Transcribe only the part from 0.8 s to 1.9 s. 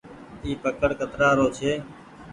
ڪترآ رو ڇي۔